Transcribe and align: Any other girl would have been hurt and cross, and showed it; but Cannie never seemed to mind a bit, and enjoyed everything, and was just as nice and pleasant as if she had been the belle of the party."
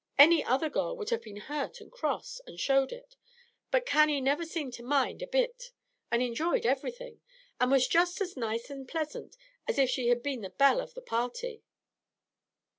Any 0.17 0.43
other 0.43 0.67
girl 0.67 0.97
would 0.97 1.11
have 1.11 1.21
been 1.21 1.35
hurt 1.37 1.79
and 1.79 1.91
cross, 1.91 2.41
and 2.47 2.59
showed 2.59 2.91
it; 2.91 3.15
but 3.69 3.85
Cannie 3.85 4.19
never 4.19 4.43
seemed 4.45 4.73
to 4.73 4.83
mind 4.83 5.21
a 5.21 5.27
bit, 5.27 5.73
and 6.09 6.23
enjoyed 6.23 6.65
everything, 6.65 7.21
and 7.59 7.69
was 7.69 7.87
just 7.87 8.19
as 8.19 8.35
nice 8.35 8.71
and 8.71 8.87
pleasant 8.87 9.37
as 9.67 9.77
if 9.77 9.91
she 9.91 10.07
had 10.07 10.23
been 10.23 10.41
the 10.41 10.49
belle 10.49 10.81
of 10.81 10.95
the 10.95 11.03
party." 11.03 11.61